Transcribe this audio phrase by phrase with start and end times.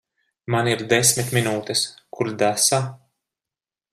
[0.53, 1.85] Man ir desmit minūtes.
[2.17, 2.83] Kur desa?